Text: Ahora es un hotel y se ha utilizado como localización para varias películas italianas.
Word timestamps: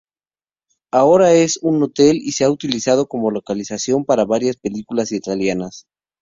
Ahora 0.91 1.33
es 1.33 1.57
un 1.61 1.83
hotel 1.83 2.15
y 2.17 2.31
se 2.31 2.43
ha 2.43 2.49
utilizado 2.49 3.05
como 3.07 3.29
localización 3.29 4.03
para 4.03 4.25
varias 4.25 4.57
películas 4.57 5.11
italianas. 5.11 5.85